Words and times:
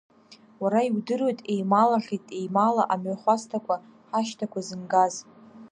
Уара 0.61 0.79
иудыруеит, 0.87 1.39
еималахьеит, 1.53 2.25
еимала, 2.39 2.83
амҩахәасҭақәа, 2.93 3.75
ҳашьҭақәа 4.11 4.59
зынгаз. 4.67 5.15